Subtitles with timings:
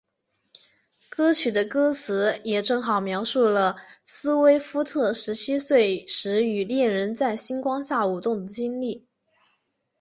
[1.11, 9.05] 歌曲的歌词也正好描述了斯威夫特十七岁时与恋人在星光下跳舞的经历。